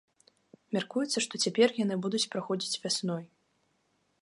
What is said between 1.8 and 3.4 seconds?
яны будуць праходзіць вясной.